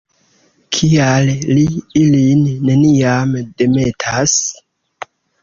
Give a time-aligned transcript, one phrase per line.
[0.77, 1.65] Kial li
[2.05, 4.35] ilin neniam demetas?